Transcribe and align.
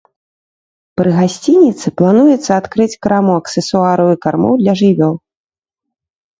Пры 0.99 1.09
гасцініцы 1.19 1.87
плануецца 2.01 2.49
адкрыць 2.59 2.89
краму 3.09 3.37
аксесуараў 3.43 4.07
і 4.17 4.21
кармоў 4.27 4.53
для 4.65 4.73
жывёл. 4.85 5.15